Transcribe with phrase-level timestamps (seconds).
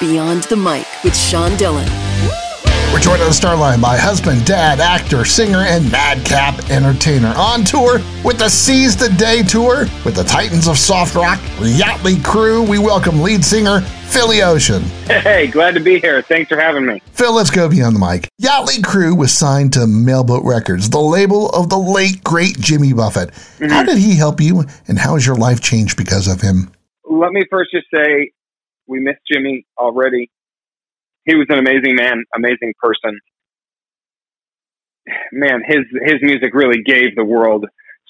[0.00, 1.88] Beyond the Mic with Sean Dillon.
[2.92, 8.00] We're joined on the Starline by husband, dad, actor, singer, and madcap entertainer on tour
[8.24, 12.62] with the Seas the Day tour with the Titans of Soft Rock, Yachtley Crew.
[12.62, 14.82] We welcome lead singer Philly Ocean.
[15.06, 16.22] Hey, glad to be here.
[16.22, 17.00] Thanks for having me.
[17.12, 18.28] Phil, let's go beyond the mic.
[18.42, 23.30] Yachtley Crew was signed to Mailboat Records, the label of the late, great Jimmy Buffett.
[23.30, 23.70] Mm-hmm.
[23.70, 26.72] How did he help you, and how has your life changed because of him?
[27.08, 28.32] Let me first just say
[28.86, 30.30] we miss Jimmy already
[31.24, 33.18] he was an amazing man, amazing person.
[35.32, 37.66] Man, his his music really gave the world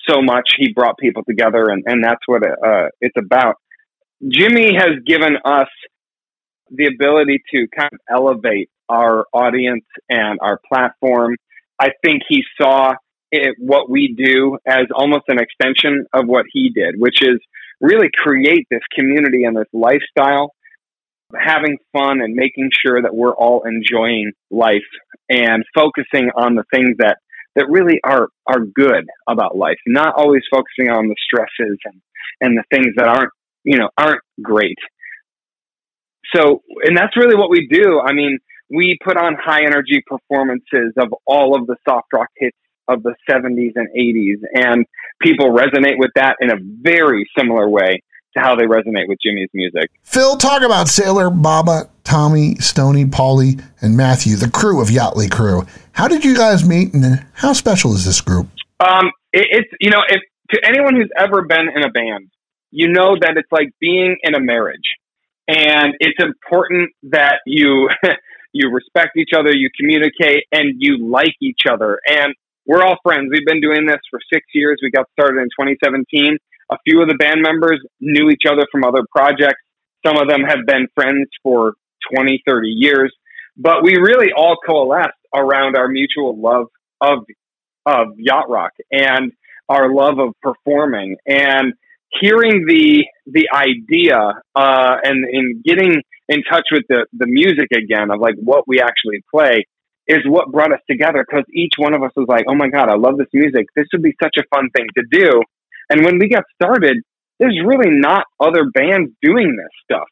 [0.09, 0.51] so much.
[0.57, 3.57] He brought people together, and and that's what uh, it's about.
[4.29, 5.69] Jimmy has given us
[6.71, 11.37] the ability to kind of elevate our audience and our platform.
[11.81, 12.95] I think he saw
[13.33, 17.39] it, what we do as almost an extension of what he did, which is
[17.81, 20.53] really create this community and this lifestyle
[21.39, 24.83] having fun and making sure that we're all enjoying life
[25.29, 27.19] and focusing on the things that
[27.57, 32.01] that really are are good about life, not always focusing on the stresses and
[32.41, 33.31] and the things that aren't
[33.65, 34.79] you know aren't great.
[36.35, 38.01] So, and that's really what we do.
[38.01, 38.39] I mean,
[38.69, 42.57] we put on high energy performances of all of the soft rock hits
[42.89, 44.85] of the 70s and 80s, and
[45.23, 48.03] people resonate with that in a very similar way
[48.37, 49.91] how they resonate with Jimmy's music.
[50.03, 55.65] Phil, talk about Sailor, Baba, Tommy, Stoney, Pauly, and Matthew, the crew of Yachtley Crew.
[55.93, 58.49] How did you guys meet, and how special is this group?
[58.81, 62.31] Um, it, it's you know, if to anyone who's ever been in a band,
[62.71, 64.97] you know that it's like being in a marriage,
[65.49, 67.89] and it's important that you
[68.53, 71.99] you respect each other, you communicate, and you like each other.
[72.07, 72.35] And
[72.67, 73.29] we're all friends.
[73.31, 74.79] We've been doing this for six years.
[74.83, 76.39] We got started in 2017
[76.71, 79.61] a few of the band members knew each other from other projects.
[80.07, 81.75] Some of them have been friends for
[82.15, 83.15] 20, 30 years.
[83.57, 86.67] But we really all coalesced around our mutual love
[87.01, 87.21] of
[87.87, 89.33] of yacht rock and
[89.69, 91.75] our love of performing and
[92.21, 94.19] hearing the the idea
[94.57, 98.81] uh, and in getting in touch with the the music again of like what we
[98.81, 99.65] actually play
[100.07, 102.89] is what brought us together because each one of us was like, oh my god,
[102.89, 103.67] I love this music.
[103.75, 105.43] This would be such a fun thing to do.
[105.91, 106.99] And when we got started,
[107.39, 110.09] there's really not other bands doing this stuff.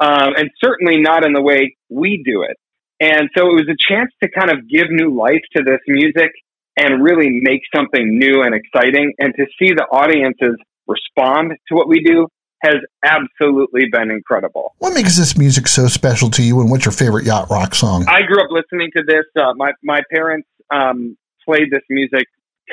[0.00, 2.56] Um, and certainly not in the way we do it.
[3.00, 6.30] And so it was a chance to kind of give new life to this music
[6.76, 9.12] and really make something new and exciting.
[9.18, 10.56] And to see the audiences
[10.86, 12.28] respond to what we do
[12.62, 14.74] has absolutely been incredible.
[14.78, 18.06] What makes this music so special to you, and what's your favorite yacht rock song?
[18.08, 19.24] I grew up listening to this.
[19.36, 22.26] Uh, my my parents um, played this music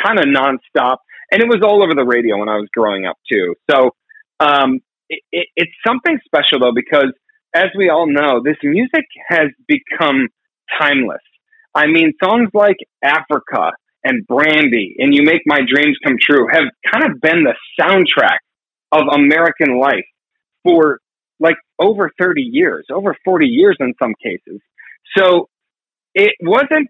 [0.03, 0.97] kind of nonstop
[1.31, 3.55] and it was all over the radio when I was growing up too.
[3.69, 3.91] So
[4.39, 4.79] um,
[5.09, 7.13] it, it, it's something special though because,
[7.53, 10.27] as we all know, this music has become
[10.79, 11.21] timeless.
[11.75, 13.71] I mean, songs like Africa
[14.03, 18.39] and Brandy and You Make My Dreams Come True have kind of been the soundtrack
[18.91, 20.05] of American life
[20.63, 20.99] for
[21.39, 24.61] like over 30 years, over 40 years in some cases.
[25.17, 25.49] So
[26.13, 26.89] it wasn't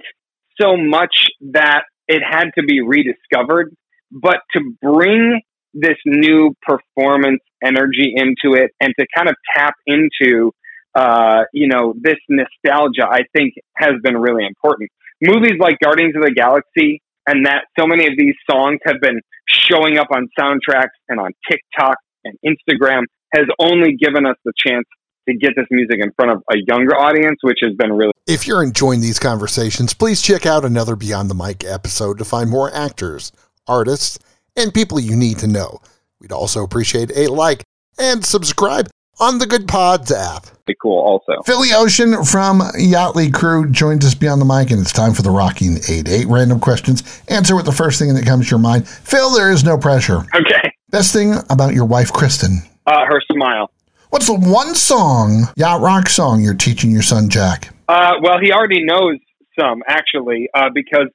[0.59, 3.75] so much that it had to be rediscovered
[4.11, 5.41] but to bring
[5.73, 10.51] this new performance energy into it and to kind of tap into
[10.95, 14.89] uh, you know this nostalgia i think has been really important
[15.21, 19.21] movies like guardians of the galaxy and that so many of these songs have been
[19.47, 23.03] showing up on soundtracks and on tiktok and instagram
[23.35, 24.85] has only given us the chance
[25.29, 28.11] to get this music in front of a younger audience, which has been really.
[28.27, 32.49] If you're enjoying these conversations, please check out another Beyond the Mic episode to find
[32.49, 33.31] more actors,
[33.69, 34.19] artists,
[34.55, 35.79] and people you need to know.
[36.19, 37.63] We'd also appreciate a like
[37.97, 40.47] and subscribe on the Goodpods app.
[40.65, 41.41] Be cool, also.
[41.45, 45.31] Philly Ocean from Yachtley Crew joins us beyond the mic, and it's time for the
[45.31, 47.21] Rocking 8 8 random questions.
[47.27, 48.87] Answer with the first thing that comes to your mind.
[48.87, 50.19] Phil, there is no pressure.
[50.35, 50.71] Okay.
[50.89, 52.63] Best thing about your wife, Kristyn?
[52.85, 53.71] Uh, her smile.
[54.09, 57.69] What's the one song, yacht rock song, you're teaching your son, Jack?
[57.87, 59.17] Uh, well, he already knows
[59.59, 61.07] some, actually, uh, because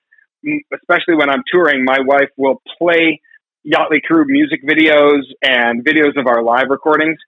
[0.73, 3.21] especially when I'm touring, my wife will play
[3.67, 7.19] Yachtley Crew music videos and videos of our live recordings.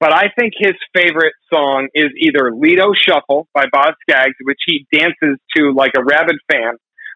[0.00, 4.86] But I think his favorite song is either Lido Shuffle by Boz Scaggs, which he
[4.92, 6.74] dances to like a rabid fan,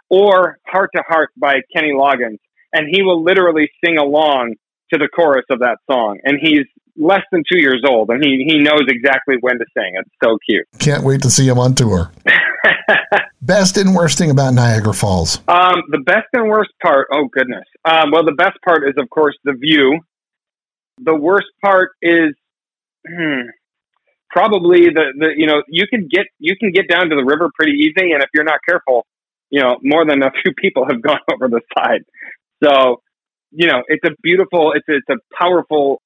[0.09, 2.39] or Heart to Heart by Kenny Loggins.
[2.73, 4.55] And he will literally sing along
[4.93, 6.19] to the chorus of that song.
[6.23, 6.67] And he's
[6.97, 9.93] less than two years old, and he, he knows exactly when to sing.
[9.95, 10.67] It's so cute.
[10.79, 12.13] Can't wait to see him on tour.
[13.41, 15.39] best and worst thing about Niagara Falls?
[15.49, 17.65] Um, the best and worst part, oh goodness.
[17.85, 20.01] Um, well, the best part is, of course, the view.
[21.01, 22.35] The worst part is,
[23.07, 23.49] hmm,
[24.31, 27.51] probably the, the you know you can get you can get down to the river
[27.55, 29.07] pretty easy, and if you're not careful,
[29.51, 32.03] you know more than a few people have gone over the side.
[32.63, 33.03] So
[33.51, 36.03] you know it's a beautiful, it's it's a powerful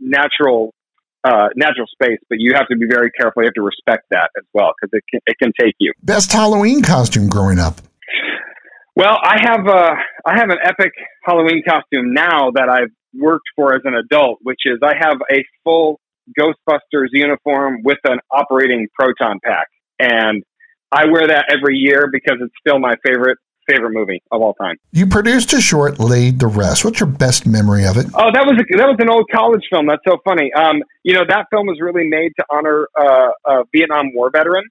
[0.00, 0.72] natural
[1.26, 3.42] uh, natural space, but you have to be very careful.
[3.42, 5.92] You have to respect that as well because it can, it can take you.
[6.02, 7.80] Best Halloween costume growing up.
[8.94, 9.94] Well, I have a
[10.24, 10.92] I have an epic
[11.24, 15.44] Halloween costume now that I've worked for as an adult, which is I have a
[15.64, 16.00] full
[16.38, 19.66] Ghostbusters uniform with an operating proton pack,
[19.98, 20.42] and
[20.92, 23.38] I wear that every year because it's still my favorite
[23.68, 24.76] favorite movie of all time.
[24.92, 26.84] You produced a short, Laid to Rest.
[26.84, 28.06] What's your best memory of it?
[28.14, 29.86] Oh, that was a, that was an old college film.
[29.86, 30.52] That's so funny.
[30.52, 34.64] Um, you know, that film was really made to honor uh, a Vietnam War veteran,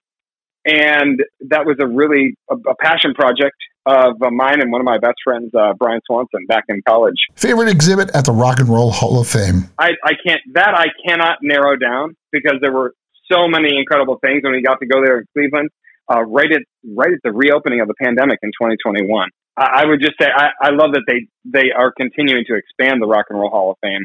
[0.65, 3.55] and that was a really a, a passion project
[3.85, 7.17] of uh, mine and one of my best friends, uh, Brian Swanson, back in college.
[7.35, 9.69] Favorite exhibit at the Rock and Roll Hall of Fame?
[9.77, 12.93] I, I can't that I cannot narrow down because there were
[13.31, 15.69] so many incredible things when we got to go there in Cleveland.
[16.11, 16.61] Uh, right at
[16.95, 20.49] right at the reopening of the pandemic in 2021, I, I would just say I,
[20.61, 23.77] I love that they they are continuing to expand the Rock and Roll Hall of
[23.81, 24.03] Fame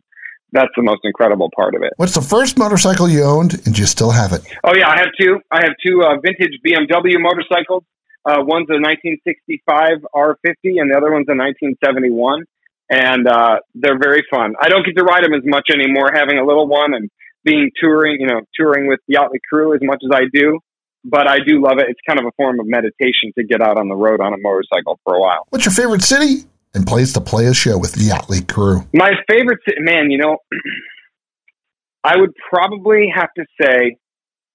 [0.53, 1.93] that's the most incredible part of it.
[1.97, 4.43] What's the first motorcycle you owned and do you still have it?
[4.65, 5.39] Oh yeah, I have two.
[5.51, 7.85] I have two uh, vintage BMW motorcycles.
[8.25, 12.45] Uh, one's a 1965 R50 and the other one's a 1971.
[12.91, 14.55] And uh, they're very fun.
[14.61, 17.09] I don't get to ride them as much anymore, having a little one and
[17.45, 20.59] being touring, you know, touring with the Yachtley Crew as much as I do.
[21.05, 21.87] But I do love it.
[21.89, 24.39] It's kind of a form of meditation to get out on the road on a
[24.39, 25.47] motorcycle for a while.
[25.49, 26.45] What's your favorite city
[26.75, 28.87] and place to play a show with the Yachtley Crew?
[28.93, 30.37] My favorite, man, you know,
[32.05, 33.97] I would probably have to say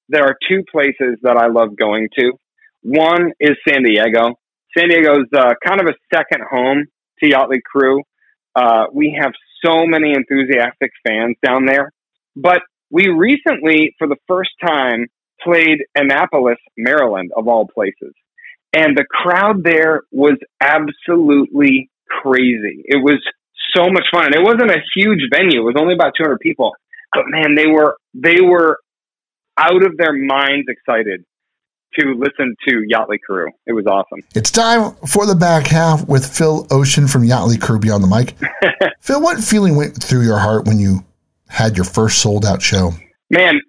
[0.09, 2.33] there are two places that I love going to.
[2.81, 4.35] One is San Diego.
[4.77, 6.85] San Diego's uh, kind of a second home
[7.19, 8.03] to Yachtley Crew.
[8.55, 9.31] Uh, we have
[9.63, 11.91] so many enthusiastic fans down there.
[12.35, 15.07] But we recently, for the first time,
[15.43, 18.13] played Annapolis, Maryland, of all places.
[18.73, 21.89] And the crowd there was absolutely
[22.21, 22.83] crazy.
[22.85, 23.21] It was
[23.75, 24.25] so much fun.
[24.25, 25.61] And it wasn't a huge venue.
[25.61, 26.71] It was only about 200 people.
[27.13, 28.79] But man, they were, they were
[29.57, 31.23] out of their minds excited
[31.99, 33.47] to listen to Yachtley Crew.
[33.65, 34.19] It was awesome.
[34.35, 38.35] It's time for the back half with Phil Ocean from Yachtley Crew Beyond the Mic.
[38.99, 41.05] Phil, what feeling went through your heart when you
[41.47, 42.91] had your first sold out show?
[43.29, 43.61] Man,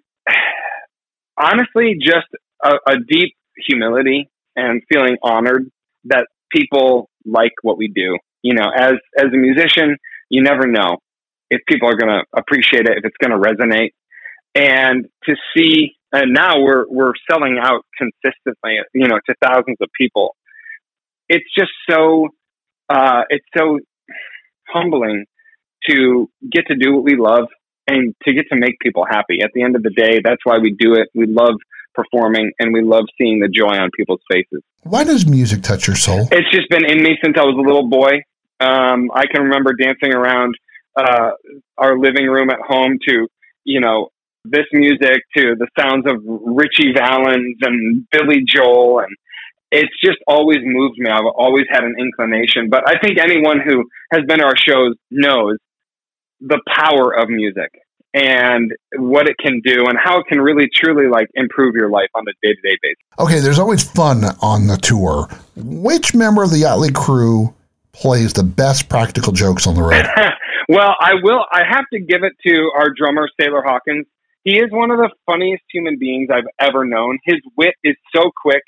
[1.37, 2.27] honestly, just
[2.63, 3.35] a, a deep
[3.67, 5.69] humility and feeling honored
[6.05, 8.17] that people like what we do.
[8.41, 9.97] You know, as as a musician,
[10.29, 10.97] you never know
[11.49, 13.91] if people are going to appreciate it, if it's going to resonate.
[14.55, 19.89] And to see and now we're we're selling out consistently, you know, to thousands of
[19.99, 20.35] people.
[21.29, 22.29] It's just so
[22.89, 23.79] uh, it's so
[24.67, 25.25] humbling
[25.89, 27.47] to get to do what we love
[27.87, 29.41] and to get to make people happy.
[29.41, 31.09] At the end of the day, that's why we do it.
[31.15, 31.55] We love
[31.93, 34.61] performing and we love seeing the joy on people's faces.
[34.83, 36.27] Why does music touch your soul?
[36.31, 38.21] It's just been in me since I was a little boy.
[38.59, 40.55] Um, I can remember dancing around
[40.95, 41.31] uh,
[41.77, 43.27] our living room at home to,
[43.63, 44.09] you know,
[44.45, 49.15] this music to the sounds of Ritchie Valens and Billy Joel and
[49.71, 51.09] it's just always moved me.
[51.09, 54.95] I've always had an inclination, but I think anyone who has been to our shows
[55.11, 55.57] knows
[56.39, 57.71] the power of music
[58.13, 62.09] and what it can do and how it can really truly like improve your life
[62.15, 62.97] on a day-to-day basis.
[63.19, 65.27] Okay, there's always fun on the tour.
[65.55, 67.53] Which member of the Yachtley crew
[67.91, 70.05] plays the best practical jokes on the road?
[70.69, 74.05] well, I will I have to give it to our drummer Sailor Hawkins
[74.47, 77.17] he is one of the funniest human beings I've ever known.
[77.25, 78.63] His wit is so quick,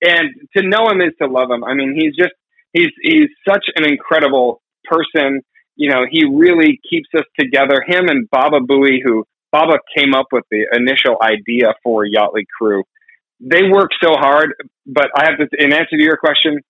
[0.00, 1.62] and to know him is to love him.
[1.64, 2.32] I mean, he's just
[2.72, 5.42] he's he's such an incredible person.
[5.80, 7.82] You know, he really keeps us together.
[7.86, 12.82] Him and Baba Booey, who Baba came up with the initial idea for Yachtley Crew.
[13.40, 14.52] They work so hard,
[14.84, 16.60] but I have to, in answer to your question,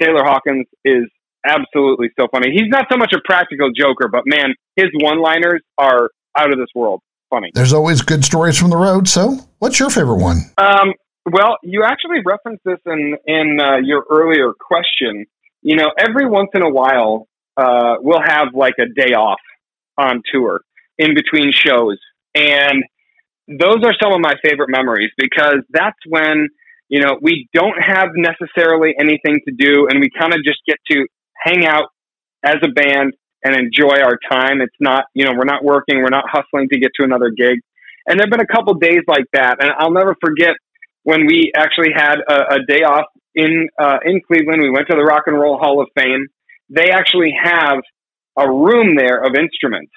[0.00, 1.04] Sailor Hawkins is
[1.46, 2.50] absolutely so funny.
[2.50, 6.68] He's not so much a practical joker, but man, his one-liners are out of this
[6.74, 7.50] world funny.
[7.52, 9.08] There's always good stories from the road.
[9.08, 10.38] So, what's your favorite one?
[10.56, 10.94] Um,
[11.30, 15.26] well, you actually referenced this in in uh, your earlier question.
[15.60, 17.28] You know, every once in a while,
[17.58, 19.40] uh, we'll have like a day off
[19.98, 20.60] on tour
[20.98, 21.98] in between shows,
[22.34, 22.84] and
[23.48, 26.48] those are some of my favorite memories because that's when
[26.88, 30.78] you know we don't have necessarily anything to do, and we kind of just get
[30.90, 31.06] to
[31.44, 31.88] hang out
[32.44, 34.60] as a band and enjoy our time.
[34.60, 37.60] It's not, you know, we're not working, we're not hustling to get to another gig.
[38.06, 40.54] And there have been a couple days like that, and I'll never forget
[41.02, 44.62] when we actually had a, a day off in uh, in Cleveland.
[44.62, 46.26] We went to the Rock and Roll Hall of Fame.
[46.70, 47.78] They actually have
[48.36, 49.92] a room there of instruments,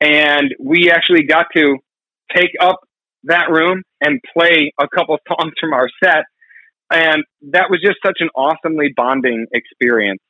[0.00, 1.78] and we actually got to
[2.34, 2.80] take up
[3.24, 6.24] that room and play a couple songs from our set.
[6.90, 10.20] And that was just such an awesomely bonding experience.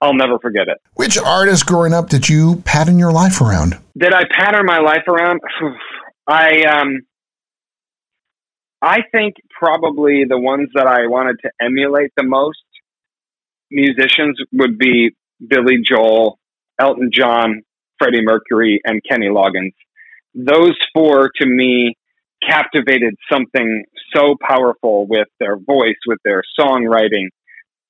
[0.00, 0.78] I'll never forget it.
[0.94, 3.78] Which artist growing up did you pattern your life around?
[3.96, 5.40] Did I pattern my life around?
[6.26, 7.00] I um
[8.82, 12.58] I think probably the ones that I wanted to emulate the most
[13.74, 15.10] musicians would be
[15.46, 16.38] Billy Joel,
[16.80, 17.62] Elton John,
[17.98, 19.74] Freddie Mercury, and Kenny Loggins.
[20.34, 21.96] Those four to me
[22.48, 27.28] captivated something so powerful with their voice, with their songwriting.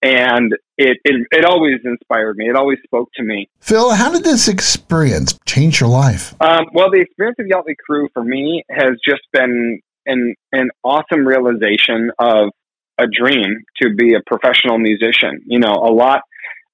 [0.02, 2.48] And it, it, it always inspired me.
[2.48, 3.48] It always spoke to me.
[3.60, 6.34] Phil, how did this experience change your life?
[6.42, 11.26] Um, well, the experience of Yachtley Crew for me has just been an, an awesome
[11.26, 12.50] realization of
[12.98, 15.40] a dream to be a professional musician.
[15.46, 16.20] You know, a lot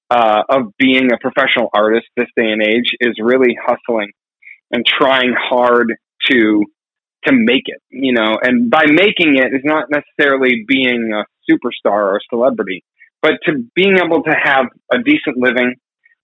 [0.09, 4.11] uh, of being a professional artist this day and age is really hustling
[4.71, 5.93] and trying hard
[6.29, 6.65] to
[7.25, 7.81] to make it.
[7.89, 12.83] You know, and by making it is not necessarily being a superstar or a celebrity,
[13.21, 15.75] but to being able to have a decent living,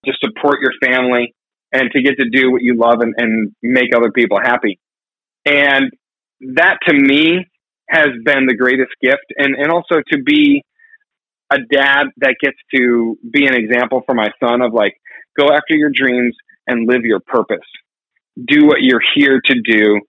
[0.06, 1.34] to support your family,
[1.72, 4.80] and to get to do what you love and, and make other people happy.
[5.46, 5.92] And
[6.56, 7.46] that to me
[7.90, 9.26] has been the greatest gift.
[9.38, 10.64] And, and also to be
[11.50, 14.94] a dad that gets to be an example for my son of like,
[15.38, 16.36] go after your dreams
[16.68, 17.66] and live your purpose.
[18.46, 20.00] Do what you're here to do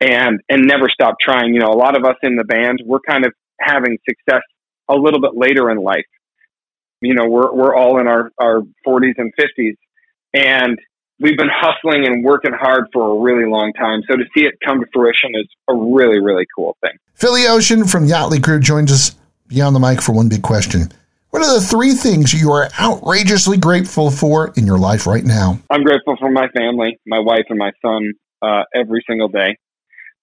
[0.00, 1.54] and, and never stop trying.
[1.54, 4.42] You know, a lot of us in the band, we're kind of having success
[4.88, 6.06] a little bit later in life.
[7.00, 9.76] You know, we're, we're all in our, our 40s and 50s
[10.34, 10.78] and
[11.20, 14.02] we've been hustling and working hard for a really long time.
[14.08, 16.92] So to see it come to fruition is a really, really cool thing.
[17.14, 19.16] Philly Ocean from Yachtley Crew joins us
[19.48, 20.92] beyond the mic for one big question.
[21.30, 25.58] What are the three things you are outrageously grateful for in your life right now?
[25.68, 29.56] I'm grateful for my family, my wife, and my son uh, every single day.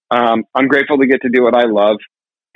[0.09, 1.97] Um, I'm grateful to get to do what I love.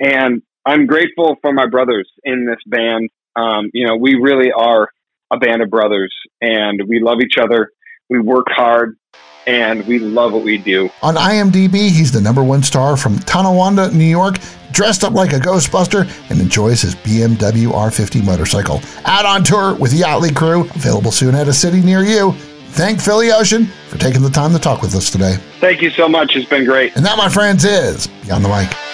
[0.00, 3.10] And I'm grateful for my brothers in this band.
[3.36, 4.88] Um, you know, we really are
[5.30, 7.70] a band of brothers and we love each other
[8.10, 8.98] we work hard,
[9.46, 10.90] and we love what we do.
[11.02, 14.36] On IMDb, he's the number one star from Tonawanda, New York,
[14.72, 18.82] dressed up like a Ghostbuster and enjoys his BMW R50 motorcycle.
[19.06, 22.32] Out on tour with Yachtley Crew, available soon at a city near you.
[22.72, 25.36] Thank Philly Ocean for taking the time to talk with us today.
[25.60, 26.36] Thank you so much.
[26.36, 26.94] It's been great.
[26.94, 28.89] And that, my friends, is Beyond the Mic.